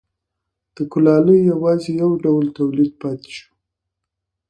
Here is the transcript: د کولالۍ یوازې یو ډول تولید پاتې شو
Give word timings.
د 0.75 0.77
کولالۍ 0.91 1.39
یوازې 1.51 1.91
یو 2.01 2.11
ډول 2.23 2.45
تولید 2.57 2.91
پاتې 3.01 3.29
شو 3.37 3.49